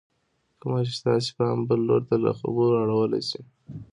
کومه 0.59 0.79
چې 0.87 0.93
ستاسې 0.99 1.29
پام 1.37 1.57
بل 1.67 1.79
لور 1.87 2.01
ته 2.09 2.15
له 2.23 2.31
خبرو 2.39 2.79
اړولی 2.83 3.21
شي 3.29 3.41